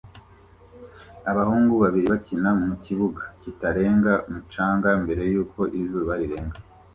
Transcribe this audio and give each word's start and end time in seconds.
Abahungu 1.31 1.73
babiri 1.83 2.05
bakina 2.13 2.49
mukibuga 2.67 3.23
kitarenga 3.41 4.11
ku 4.23 4.27
mucanga 4.35 4.89
mbere 5.03 5.23
yuko 5.33 5.59
izuba 5.79 6.13
rirenga 6.21 6.57